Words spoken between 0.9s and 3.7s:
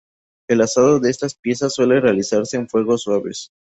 de estas piezas suele realizarse en fuegos suaves.